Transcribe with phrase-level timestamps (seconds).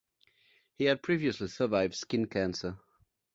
[0.79, 2.79] He had previously survived skin cancer.